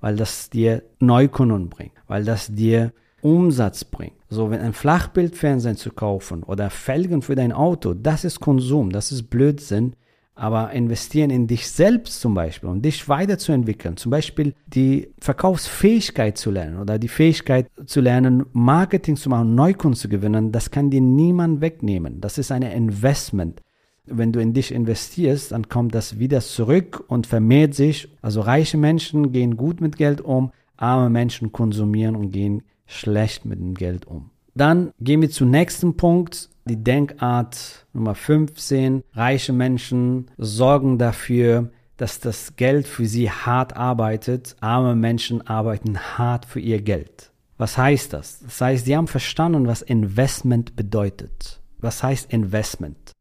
weil 0.00 0.16
das 0.16 0.50
dir 0.50 0.82
Neukunden 0.98 1.68
bringt, 1.68 1.92
weil 2.08 2.24
das 2.24 2.48
dir 2.48 2.92
Umsatz 3.24 3.84
bringt. 3.84 4.12
So, 4.28 4.50
wenn 4.50 4.60
ein 4.60 4.74
Flachbildfernsehen 4.74 5.76
zu 5.76 5.90
kaufen 5.90 6.42
oder 6.42 6.68
Felgen 6.68 7.22
für 7.22 7.34
dein 7.34 7.52
Auto, 7.52 7.94
das 7.94 8.24
ist 8.24 8.40
Konsum, 8.40 8.90
das 8.90 9.12
ist 9.12 9.24
Blödsinn. 9.30 9.94
Aber 10.36 10.72
investieren 10.72 11.30
in 11.30 11.46
dich 11.46 11.70
selbst 11.70 12.20
zum 12.20 12.34
Beispiel, 12.34 12.68
um 12.68 12.82
dich 12.82 13.08
weiterzuentwickeln, 13.08 13.96
zum 13.96 14.10
Beispiel 14.10 14.52
die 14.66 15.14
Verkaufsfähigkeit 15.20 16.36
zu 16.36 16.50
lernen 16.50 16.80
oder 16.80 16.98
die 16.98 17.06
Fähigkeit 17.06 17.70
zu 17.86 18.00
lernen, 18.00 18.44
Marketing 18.52 19.14
zu 19.14 19.28
machen, 19.28 19.54
Neukunden 19.54 19.96
zu 19.96 20.08
gewinnen, 20.08 20.50
das 20.50 20.72
kann 20.72 20.90
dir 20.90 21.00
niemand 21.00 21.60
wegnehmen. 21.60 22.20
Das 22.20 22.36
ist 22.36 22.50
ein 22.50 22.62
Investment 22.62 23.62
wenn 24.06 24.32
du 24.32 24.40
in 24.40 24.52
dich 24.52 24.72
investierst, 24.72 25.52
dann 25.52 25.68
kommt 25.68 25.94
das 25.94 26.18
wieder 26.18 26.40
zurück 26.40 27.04
und 27.08 27.26
vermehrt 27.26 27.74
sich. 27.74 28.08
Also 28.20 28.42
reiche 28.42 28.76
Menschen 28.76 29.32
gehen 29.32 29.56
gut 29.56 29.80
mit 29.80 29.96
Geld 29.96 30.20
um, 30.20 30.52
arme 30.76 31.08
Menschen 31.08 31.52
konsumieren 31.52 32.16
und 32.16 32.30
gehen 32.30 32.62
schlecht 32.86 33.44
mit 33.44 33.58
dem 33.58 33.74
Geld 33.74 34.06
um. 34.06 34.30
Dann 34.54 34.92
gehen 35.00 35.20
wir 35.20 35.30
zum 35.30 35.50
nächsten 35.50 35.96
Punkt, 35.96 36.48
die 36.64 36.82
Denkart 36.82 37.86
Nummer 37.92 38.14
15. 38.14 39.02
Reiche 39.12 39.52
Menschen 39.52 40.30
sorgen 40.38 40.98
dafür, 40.98 41.70
dass 41.96 42.20
das 42.20 42.56
Geld 42.56 42.86
für 42.86 43.06
sie 43.06 43.30
hart 43.30 43.76
arbeitet. 43.76 44.56
Arme 44.60 44.94
Menschen 44.94 45.46
arbeiten 45.46 45.98
hart 45.98 46.46
für 46.46 46.60
ihr 46.60 46.80
Geld. 46.80 47.32
Was 47.56 47.78
heißt 47.78 48.12
das? 48.12 48.40
Das 48.40 48.60
heißt, 48.60 48.84
sie 48.84 48.96
haben 48.96 49.06
verstanden, 49.06 49.66
was 49.66 49.82
Investment 49.82 50.74
bedeutet. 50.76 51.60
Was 51.78 52.02
heißt 52.02 52.32
Investment? 52.32 53.12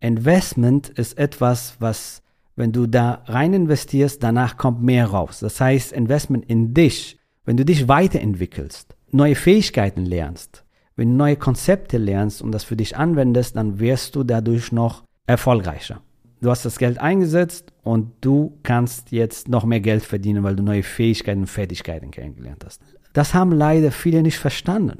Investment 0.00 0.88
ist 0.88 1.18
etwas, 1.18 1.76
was, 1.80 2.22
wenn 2.56 2.72
du 2.72 2.86
da 2.86 3.22
rein 3.26 3.52
investierst, 3.52 4.22
danach 4.22 4.56
kommt 4.56 4.82
mehr 4.82 5.06
raus. 5.06 5.40
Das 5.40 5.60
heißt, 5.60 5.92
Investment 5.92 6.44
in 6.46 6.72
dich, 6.72 7.17
wenn 7.48 7.56
du 7.56 7.64
dich 7.64 7.88
weiterentwickelst, 7.88 8.94
neue 9.10 9.34
Fähigkeiten 9.34 10.04
lernst, 10.04 10.64
wenn 10.96 11.08
du 11.08 11.14
neue 11.14 11.36
Konzepte 11.36 11.96
lernst 11.96 12.42
und 12.42 12.52
das 12.52 12.62
für 12.62 12.76
dich 12.76 12.98
anwendest, 12.98 13.56
dann 13.56 13.80
wirst 13.80 14.16
du 14.16 14.22
dadurch 14.22 14.70
noch 14.70 15.02
erfolgreicher. 15.26 16.02
Du 16.42 16.50
hast 16.50 16.66
das 16.66 16.76
Geld 16.76 16.98
eingesetzt 16.98 17.72
und 17.82 18.12
du 18.20 18.58
kannst 18.64 19.12
jetzt 19.12 19.48
noch 19.48 19.64
mehr 19.64 19.80
Geld 19.80 20.02
verdienen, 20.02 20.44
weil 20.44 20.56
du 20.56 20.62
neue 20.62 20.82
Fähigkeiten 20.82 21.40
und 21.40 21.46
Fertigkeiten 21.46 22.10
kennengelernt 22.10 22.66
hast. 22.66 22.82
Das 23.14 23.32
haben 23.32 23.52
leider 23.52 23.92
viele 23.92 24.22
nicht 24.22 24.36
verstanden. 24.36 24.98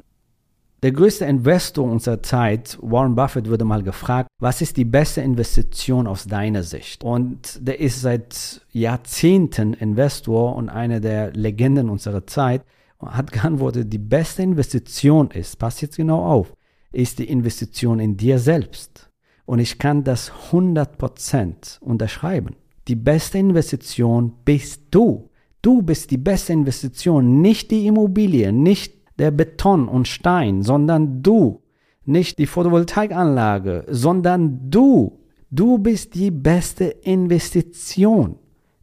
Der 0.81 0.93
größte 0.93 1.25
Investor 1.25 1.83
unserer 1.83 2.23
Zeit, 2.23 2.77
Warren 2.81 3.13
Buffett, 3.13 3.49
wurde 3.49 3.65
mal 3.65 3.83
gefragt, 3.83 4.29
was 4.39 4.61
ist 4.61 4.77
die 4.77 4.85
beste 4.85 5.19
Investition 5.19 6.07
aus 6.07 6.23
deiner 6.23 6.63
Sicht? 6.63 7.03
Und 7.03 7.59
der 7.59 7.81
ist 7.81 7.99
seit 7.99 8.61
Jahrzehnten 8.71 9.73
Investor 9.73 10.55
und 10.55 10.69
einer 10.69 11.01
der 11.01 11.33
Legenden 11.33 11.89
unserer 11.89 12.25
Zeit 12.25 12.63
und 12.97 13.13
hat 13.13 13.33
geantwortet, 13.33 13.91
die 13.91 13.97
beste 13.97 14.41
Investition 14.41 15.31
ist, 15.31 15.59
pass 15.59 15.81
jetzt 15.81 15.97
genau 15.97 16.23
auf, 16.23 16.53
ist 16.93 17.19
die 17.19 17.29
Investition 17.29 17.99
in 17.99 18.15
dir 18.15 18.39
selbst. 18.39 19.09
Und 19.45 19.59
ich 19.59 19.79
kann 19.79 20.05
das 20.05 20.31
100% 20.51 21.81
unterschreiben. 21.81 22.55
Die 22.87 22.95
beste 22.95 23.37
Investition 23.37 24.33
bist 24.45 24.83
du. 24.91 25.29
Du 25.61 25.81
bist 25.81 26.09
die 26.11 26.17
beste 26.17 26.53
Investition, 26.53 27.41
nicht 27.41 27.69
die 27.69 27.85
Immobilie, 27.85 28.53
nicht 28.53 28.98
der 29.19 29.31
Beton 29.31 29.87
und 29.87 30.07
Stein, 30.07 30.63
sondern 30.63 31.21
du. 31.21 31.61
Nicht 32.05 32.39
die 32.39 32.47
Photovoltaikanlage, 32.47 33.85
sondern 33.87 34.71
du. 34.71 35.19
Du 35.51 35.77
bist 35.77 36.15
die 36.15 36.31
beste 36.31 36.85
Investition 36.85 38.37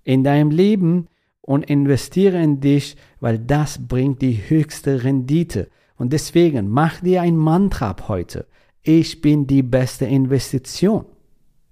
in 0.05 0.23
deinem 0.23 0.51
Leben 0.51 1.09
und 1.41 1.69
investiere 1.69 2.41
in 2.43 2.61
dich, 2.61 2.97
weil 3.21 3.39
das 3.39 3.87
bringt 3.87 4.21
die 4.23 4.39
höchste 4.49 5.05
Rendite. 5.05 5.69
Und 5.97 6.13
deswegen 6.13 6.69
mach 6.69 7.01
dir 7.01 7.23
ein 7.23 7.37
Mantra 7.37 7.91
ab 7.91 8.09
heute. 8.09 8.47
Ich 8.83 9.21
bin 9.21 9.47
die 9.47 9.63
beste 9.63 10.05
Investition. 10.05 11.07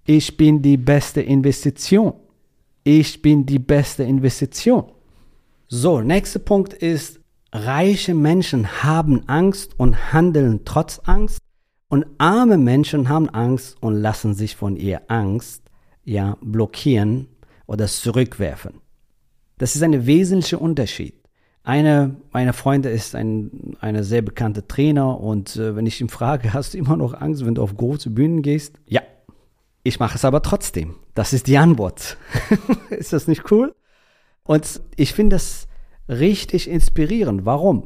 Ich 0.06 0.36
bin 0.36 0.62
die 0.62 0.76
beste 0.76 1.20
Investition. 1.20 2.14
Ich 2.82 3.22
bin 3.22 3.46
die 3.46 3.58
beste 3.58 4.02
Investition. 4.02 4.84
So, 5.68 6.00
nächster 6.00 6.40
Punkt 6.40 6.74
ist, 6.74 7.20
Reiche 7.56 8.14
Menschen 8.14 8.82
haben 8.82 9.28
Angst 9.28 9.78
und 9.78 10.12
handeln 10.12 10.62
trotz 10.64 11.00
Angst 11.04 11.38
und 11.86 12.04
arme 12.18 12.58
Menschen 12.58 13.08
haben 13.08 13.28
Angst 13.28 13.80
und 13.80 13.94
lassen 13.94 14.34
sich 14.34 14.56
von 14.56 14.74
ihr 14.74 15.02
Angst 15.06 15.62
ja 16.02 16.36
blockieren 16.40 17.28
oder 17.66 17.86
zurückwerfen. 17.86 18.80
Das 19.56 19.76
ist 19.76 19.84
ein 19.84 20.04
wesentlicher 20.04 20.60
Unterschied. 20.60 21.14
Einer 21.62 22.16
meiner 22.32 22.54
Freunde 22.54 22.90
ist 22.90 23.14
ein 23.14 23.76
eine 23.78 24.02
sehr 24.02 24.22
bekannte 24.22 24.66
Trainer 24.66 25.20
und 25.20 25.54
äh, 25.54 25.76
wenn 25.76 25.86
ich 25.86 26.00
ihn 26.00 26.08
frage, 26.08 26.52
hast 26.54 26.74
du 26.74 26.78
immer 26.78 26.96
noch 26.96 27.14
Angst, 27.14 27.46
wenn 27.46 27.54
du 27.54 27.62
auf 27.62 27.76
große 27.76 28.10
Bühnen 28.10 28.42
gehst? 28.42 28.80
Ja. 28.86 29.02
Ich 29.84 30.00
mache 30.00 30.16
es 30.16 30.24
aber 30.24 30.42
trotzdem. 30.42 30.96
Das 31.14 31.32
ist 31.32 31.46
die 31.46 31.58
Antwort. 31.58 32.16
ist 32.90 33.12
das 33.12 33.28
nicht 33.28 33.52
cool? 33.52 33.76
Und 34.42 34.80
ich 34.96 35.12
finde 35.12 35.36
das 35.36 35.68
richtig 36.08 36.68
inspirierend. 36.68 37.44
Warum? 37.44 37.84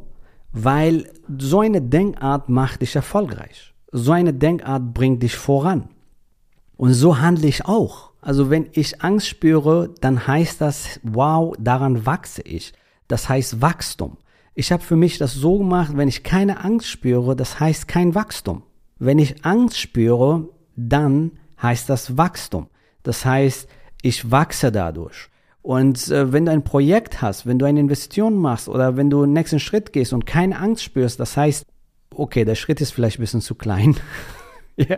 Weil 0.53 1.11
so 1.39 1.61
eine 1.61 1.83
Denkart 1.83 2.49
macht 2.49 2.83
dich 2.83 2.97
erfolgreich. 2.97 3.75
So 3.93 4.13
eine 4.13 4.35
Denkart 4.35 4.95
bringt 4.95 5.23
dich 5.23 5.37
voran. 5.37 5.89
Und 6.77 6.93
so 6.93 7.21
handle 7.21 7.49
ich 7.49 7.65
auch. 7.67 8.11
Also 8.21 8.51
wenn 8.51 8.69
ich 8.73 9.03
Angst 9.03 9.27
spüre, 9.27 9.95
dann 10.01 10.27
heißt 10.27 10.61
das, 10.61 11.01
wow, 11.03 11.55
daran 11.59 12.07
wachse 12.07 12.43
ich. 12.43 12.73
Das 13.07 13.29
heißt 13.29 13.61
Wachstum. 13.63 14.19
Ich 14.55 14.73
habe 14.73 14.83
für 14.83 14.97
mich 14.97 15.19
das 15.19 15.35
so 15.35 15.59
gemacht, 15.59 15.93
wenn 15.97 16.09
ich 16.09 16.25
keine 16.25 16.65
Angst 16.65 16.89
spüre, 16.89 17.37
das 17.37 17.61
heißt 17.61 17.87
kein 17.87 18.15
Wachstum. 18.15 18.63
Wenn 18.99 19.19
ich 19.19 19.45
Angst 19.45 19.79
spüre, 19.79 20.49
dann 20.77 21.39
heißt 21.63 21.89
das 21.89 22.17
Wachstum. 22.17 22.69
Das 23.03 23.25
heißt, 23.25 23.69
ich 24.03 24.31
wachse 24.31 24.73
dadurch. 24.73 25.29
Und 25.69 26.09
äh, 26.09 26.33
wenn 26.33 26.47
du 26.47 26.53
ein 26.53 26.65
Projekt 26.65 27.21
hast, 27.21 27.45
wenn 27.45 27.59
du 27.59 27.67
eine 27.67 27.81
Investition 27.81 28.39
machst 28.39 28.71
oder 28.71 28.97
wenn 28.97 29.11
du 29.11 29.21
den 29.27 29.35
nächsten 29.35 29.61
Schritt 29.61 29.93
gehst 29.93 30.15
und 30.15 30.25
keine 30.25 30.59
Angst 30.59 30.83
spürst, 30.83 31.21
das 31.21 31.37
heißt, 31.37 31.67
okay, 32.15 32.47
der 32.47 32.55
Schritt 32.55 32.81
ist 32.81 32.93
vielleicht 32.93 33.19
ein 33.19 33.21
bisschen 33.21 33.43
zu 33.43 33.55
klein. 33.55 33.95
ja. 34.79 34.97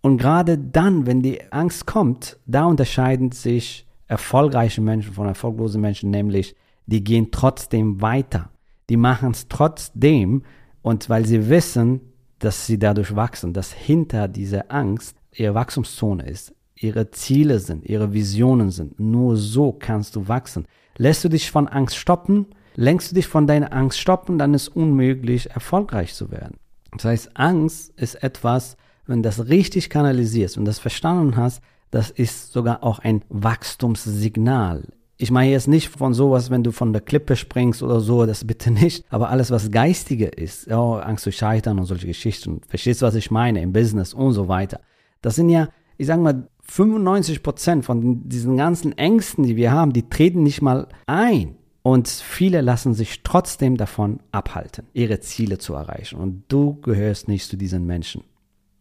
Und 0.00 0.18
gerade 0.18 0.58
dann, 0.58 1.06
wenn 1.06 1.22
die 1.22 1.50
Angst 1.50 1.86
kommt, 1.86 2.38
da 2.46 2.66
unterscheiden 2.66 3.32
sich 3.32 3.84
erfolgreiche 4.06 4.80
Menschen 4.80 5.12
von 5.12 5.26
erfolglosen 5.26 5.80
Menschen, 5.80 6.10
nämlich 6.10 6.54
die 6.86 7.02
gehen 7.02 7.32
trotzdem 7.32 8.00
weiter. 8.00 8.50
Die 8.90 8.96
machen 8.96 9.32
es 9.32 9.48
trotzdem 9.48 10.44
und 10.82 11.10
weil 11.10 11.26
sie 11.26 11.48
wissen, 11.48 12.00
dass 12.38 12.68
sie 12.68 12.78
dadurch 12.78 13.16
wachsen, 13.16 13.54
dass 13.54 13.72
hinter 13.72 14.28
dieser 14.28 14.70
Angst 14.70 15.16
ihre 15.32 15.56
Wachstumszone 15.56 16.28
ist 16.28 16.54
ihre 16.82 17.10
Ziele 17.10 17.58
sind, 17.58 17.84
ihre 17.84 18.12
Visionen 18.12 18.70
sind. 18.70 18.98
Nur 18.98 19.36
so 19.36 19.72
kannst 19.72 20.16
du 20.16 20.28
wachsen. 20.28 20.66
Lässt 20.96 21.24
du 21.24 21.28
dich 21.28 21.50
von 21.50 21.68
Angst 21.68 21.96
stoppen, 21.96 22.46
lenkst 22.74 23.10
du 23.10 23.14
dich 23.14 23.26
von 23.26 23.46
deiner 23.46 23.72
Angst 23.72 23.98
stoppen, 23.98 24.38
dann 24.38 24.54
ist 24.54 24.68
unmöglich, 24.68 25.50
erfolgreich 25.50 26.14
zu 26.14 26.30
werden. 26.30 26.56
Das 26.92 27.04
heißt, 27.04 27.30
Angst 27.34 27.92
ist 27.98 28.22
etwas, 28.22 28.76
wenn 29.06 29.22
du 29.22 29.28
das 29.28 29.48
richtig 29.48 29.90
kanalisierst 29.90 30.58
und 30.58 30.64
das 30.64 30.78
verstanden 30.78 31.36
hast, 31.36 31.62
das 31.90 32.10
ist 32.10 32.52
sogar 32.52 32.82
auch 32.82 32.98
ein 33.00 33.22
Wachstumssignal. 33.28 34.88
Ich 35.18 35.30
meine 35.30 35.52
jetzt 35.52 35.68
nicht 35.68 35.88
von 35.88 36.14
sowas, 36.14 36.50
wenn 36.50 36.64
du 36.64 36.72
von 36.72 36.92
der 36.92 37.02
Klippe 37.02 37.36
springst 37.36 37.82
oder 37.82 38.00
so, 38.00 38.26
das 38.26 38.46
bitte 38.46 38.70
nicht. 38.70 39.04
Aber 39.08 39.30
alles, 39.30 39.50
was 39.50 39.70
geistige 39.70 40.26
ist, 40.26 40.70
oh, 40.70 40.94
Angst 40.94 41.24
zu 41.24 41.32
scheitern 41.32 41.78
und 41.78 41.84
solche 41.84 42.06
Geschichten, 42.06 42.60
verstehst 42.66 43.02
du, 43.02 43.06
was 43.06 43.14
ich 43.14 43.30
meine, 43.30 43.62
im 43.62 43.72
Business 43.72 44.14
und 44.14 44.32
so 44.32 44.48
weiter. 44.48 44.80
Das 45.20 45.36
sind 45.36 45.48
ja, 45.48 45.68
ich 45.96 46.06
sag 46.06 46.18
mal, 46.18 46.48
95 46.62 47.42
Prozent 47.42 47.84
von 47.84 48.28
diesen 48.28 48.56
ganzen 48.56 48.96
Ängsten, 48.96 49.44
die 49.44 49.56
wir 49.56 49.72
haben, 49.72 49.92
die 49.92 50.08
treten 50.08 50.42
nicht 50.42 50.62
mal 50.62 50.88
ein. 51.06 51.56
Und 51.82 52.08
viele 52.08 52.60
lassen 52.60 52.94
sich 52.94 53.24
trotzdem 53.24 53.76
davon 53.76 54.20
abhalten, 54.30 54.86
ihre 54.92 55.18
Ziele 55.20 55.58
zu 55.58 55.74
erreichen. 55.74 56.20
Und 56.20 56.44
du 56.48 56.80
gehörst 56.80 57.26
nicht 57.26 57.48
zu 57.48 57.56
diesen 57.56 57.86
Menschen. 57.86 58.22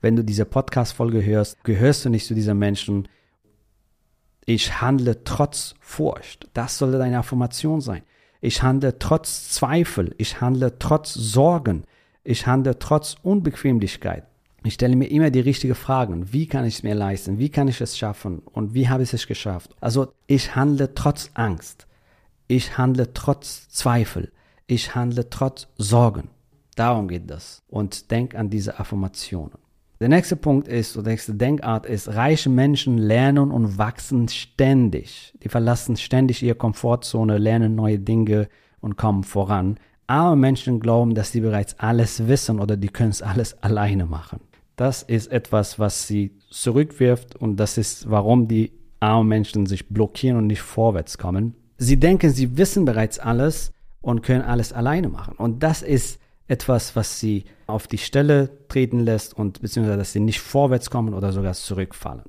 wenn 0.03 0.15
du 0.15 0.23
diese 0.23 0.45
Podcast-Folge 0.45 1.23
hörst, 1.23 1.63
gehörst 1.63 2.05
du 2.05 2.09
nicht 2.09 2.25
zu 2.25 2.33
diesen 2.33 2.57
Menschen. 2.57 3.07
Ich 4.45 4.81
handle 4.81 5.23
trotz 5.23 5.75
Furcht. 5.79 6.49
Das 6.53 6.79
sollte 6.79 6.97
deine 6.97 7.19
Affirmation 7.19 7.81
sein. 7.81 8.01
Ich 8.41 8.63
handle 8.63 8.97
trotz 8.97 9.49
Zweifel. 9.49 10.15
Ich 10.17 10.41
handle 10.41 10.79
trotz 10.79 11.13
Sorgen. 11.13 11.83
Ich 12.23 12.47
handle 12.47 12.79
trotz 12.79 13.15
Unbequemlichkeit. 13.21 14.25
Ich 14.63 14.75
stelle 14.75 14.95
mir 14.95 15.09
immer 15.09 15.31
die 15.31 15.39
richtigen 15.39 15.73
Fragen. 15.73 16.31
Wie 16.33 16.45
kann 16.45 16.65
ich 16.65 16.75
es 16.75 16.83
mir 16.83 16.93
leisten? 16.93 17.39
Wie 17.39 17.49
kann 17.49 17.67
ich 17.67 17.81
es 17.81 17.97
schaffen? 17.97 18.39
Und 18.39 18.75
wie 18.75 18.89
habe 18.89 19.01
ich 19.01 19.11
es 19.11 19.25
geschafft? 19.25 19.75
Also 19.81 20.13
ich 20.27 20.55
handle 20.55 20.93
trotz 20.93 21.31
Angst. 21.33 21.87
Ich 22.47 22.77
handle 22.77 23.11
trotz 23.13 23.69
Zweifel. 23.69 24.31
Ich 24.67 24.93
handle 24.93 25.29
trotz 25.29 25.67
Sorgen. 25.77 26.29
Darum 26.75 27.07
geht 27.07 27.29
das. 27.29 27.63
Und 27.69 28.11
denk 28.11 28.35
an 28.35 28.51
diese 28.51 28.79
Affirmationen. 28.79 29.57
Der 29.99 30.09
nächste 30.09 30.35
Punkt 30.35 30.67
ist, 30.67 30.95
oder 30.95 31.09
nächste 31.09 31.33
Denkart 31.33 31.87
ist, 31.87 32.09
reiche 32.09 32.49
Menschen 32.49 32.99
lernen 32.99 33.51
und 33.51 33.79
wachsen 33.79 34.27
ständig. 34.27 35.33
Die 35.43 35.49
verlassen 35.49 35.97
ständig 35.97 36.43
ihre 36.43 36.55
Komfortzone, 36.55 37.39
lernen 37.39 37.75
neue 37.75 37.99
Dinge 37.99 38.47
und 38.79 38.95
kommen 38.95 39.23
voran. 39.23 39.79
Arme 40.05 40.35
Menschen 40.35 40.79
glauben, 40.79 41.15
dass 41.15 41.31
sie 41.31 41.41
bereits 41.41 41.79
alles 41.79 42.27
wissen 42.27 42.59
oder 42.59 42.77
die 42.77 42.89
können 42.89 43.11
es 43.11 43.21
alles 43.21 43.61
alleine 43.61 44.05
machen. 44.05 44.39
Das 44.81 45.03
ist 45.03 45.31
etwas, 45.31 45.77
was 45.77 46.07
sie 46.07 46.31
zurückwirft 46.49 47.35
und 47.35 47.57
das 47.57 47.77
ist, 47.77 48.09
warum 48.09 48.47
die 48.47 48.71
armen 48.99 49.29
Menschen 49.29 49.67
sich 49.67 49.87
blockieren 49.89 50.39
und 50.39 50.47
nicht 50.47 50.63
vorwärts 50.63 51.19
kommen. 51.19 51.53
Sie 51.77 51.97
denken, 51.97 52.31
sie 52.31 52.57
wissen 52.57 52.83
bereits 52.83 53.19
alles 53.19 53.73
und 54.01 54.23
können 54.23 54.41
alles 54.41 54.73
alleine 54.73 55.07
machen. 55.07 55.35
Und 55.37 55.61
das 55.61 55.83
ist 55.83 56.19
etwas, 56.47 56.95
was 56.95 57.19
sie 57.19 57.43
auf 57.67 57.85
die 57.85 57.99
Stelle 57.99 58.49
treten 58.69 59.01
lässt 59.01 59.37
und 59.37 59.61
beziehungsweise, 59.61 59.99
dass 59.99 60.13
sie 60.13 60.19
nicht 60.19 60.39
vorwärts 60.39 60.89
kommen 60.89 61.13
oder 61.13 61.31
sogar 61.31 61.53
zurückfallen. 61.53 62.23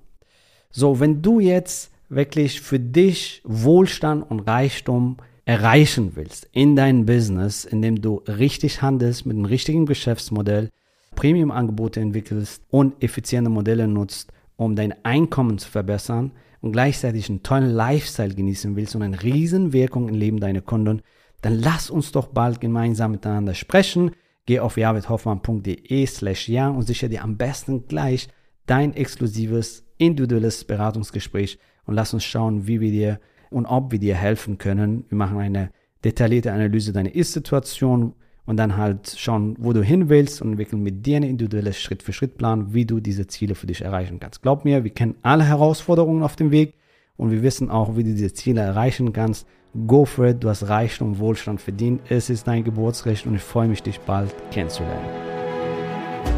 So, 0.71 1.01
wenn 1.01 1.23
du 1.23 1.41
jetzt 1.41 1.91
wirklich 2.11 2.61
für 2.61 2.79
dich 2.79 3.41
Wohlstand 3.45 4.31
und 4.31 4.41
Reichtum 4.41 5.17
erreichen 5.47 6.17
willst 6.17 6.51
in 6.53 6.77
deinem 6.77 7.07
Business, 7.07 7.65
indem 7.65 8.03
du 8.03 8.23
richtig 8.29 8.83
handelst 8.83 9.25
mit 9.25 9.39
einem 9.39 9.47
richtigen 9.47 9.87
Geschäftsmodell, 9.87 10.69
Premium-Angebote 11.15 12.01
entwickelst 12.01 12.65
und 12.71 13.03
effiziente 13.03 13.51
Modelle 13.51 13.89
nutzt, 13.89 14.33
um 14.57 14.77
dein 14.77 14.95
Einkommen 15.05 15.59
zu 15.59 15.71
verbessern 15.71 16.33
und 16.61 16.73
gleichzeitig 16.73 17.29
einen 17.29 17.43
tollen 17.43 17.71
Lifestyle 17.71 18.35
genießen 18.35 18.77
willst 18.77 18.95
und 18.95 19.03
eine 19.03 19.23
Riesenwirkung 19.23 20.09
im 20.09 20.15
Leben 20.15 20.41
deiner 20.41 20.61
Kunden, 20.61 21.03
dann 21.43 21.59
lass 21.59 21.91
uns 21.91 22.13
doch 22.13 22.29
bald 22.29 22.61
gemeinsam 22.61 23.11
miteinander 23.11 23.55
sprechen. 23.55 24.13
Geh 24.47 24.61
auf 24.61 24.77
javidhoffmann.de 24.77 26.07
slash 26.07 26.49
ja 26.49 26.69
und 26.69 26.83
sichere 26.83 27.11
dir 27.11 27.23
am 27.23 27.37
besten 27.37 27.87
gleich 27.87 28.29
dein 28.67 28.95
exklusives, 28.95 29.85
individuelles 29.99 30.65
Beratungsgespräch 30.65 31.59
und 31.85 31.95
lass 31.95 32.15
uns 32.15 32.25
schauen, 32.25 32.67
wie 32.67 32.81
wir 32.81 32.91
dir 32.91 33.21
und 33.51 33.67
ob 33.67 33.93
wir 33.93 33.99
dir 33.99 34.15
helfen 34.15 34.59
können. 34.59 35.05
Wir 35.09 35.19
machen 35.19 35.39
eine 35.39 35.71
detaillierte 36.05 36.53
Analyse 36.53 36.93
deiner 36.93 37.15
Ist-Situation 37.15 38.15
und 38.47 38.57
dann 38.57 38.77
halt 38.77 39.15
schauen, 39.17 39.57
wo 39.59 39.73
du 39.73 39.83
hin 39.83 40.09
willst 40.09 40.43
und 40.43 40.51
entwickeln 40.51 40.83
mit 40.83 41.07
dir 41.07 41.17
einen 41.17 41.31
individuellen 41.31 41.73
Schritt-für-Schritt-Plan, 41.73 42.75
wie 42.75 42.85
du 42.85 43.01
diese 43.01 43.27
Ziele 43.27 43.55
für 43.55 43.67
dich 43.67 43.83
erreichen 43.83 44.21
kannst. 44.21 44.43
Glaub 44.43 44.65
mir, 44.65 44.85
wir 44.85 44.91
kennen 44.91 45.15
alle 45.23 45.45
Herausforderungen 45.45 46.23
auf 46.23 46.37
dem 46.37 46.51
Weg 46.51 46.75
und 47.17 47.31
wir 47.31 47.43
wissen 47.43 47.71
auch, 47.71 47.97
wie 47.97 48.05
du 48.05 48.11
diese 48.11 48.33
Ziele 48.33 48.61
erreichen 48.61 49.13
kannst. 49.13 49.47
Go 49.87 50.05
for 50.05 50.27
it, 50.27 50.43
du 50.45 50.49
hast 50.49 50.69
Reichtum 50.69 51.13
und 51.13 51.19
Wohlstand 51.19 51.61
verdient. 51.61 52.03
Es 52.09 52.29
ist 52.29 52.47
dein 52.47 52.65
Geburtsrecht 52.65 53.27
und 53.27 53.37
ich 53.37 53.43
freue 53.43 53.69
mich, 53.69 53.83
dich 53.83 54.01
bald 54.01 54.35
kennenzulernen. 54.51 55.42